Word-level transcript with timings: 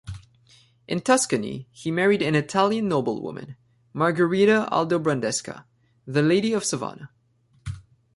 In 0.87 0.99
Tuscany, 1.01 1.67
he 1.71 1.91
married 1.91 2.23
an 2.23 2.33
Italian 2.33 2.87
noblewoman, 2.87 3.55
Margherita 3.93 4.67
Aldobrandesca, 4.71 5.65
the 6.07 6.23
Lady 6.23 6.53
of 6.53 6.63
Sovana. 6.63 7.09